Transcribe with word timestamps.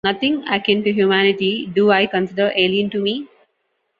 Nothing 0.03 0.47
akin 0.47 0.83
to 0.83 0.91
Humanity 0.91 1.67
do 1.67 1.91
I 1.91 2.07
consider 2.07 2.51
alien 2.55 2.89
to 2.89 2.99
me. 2.99 3.27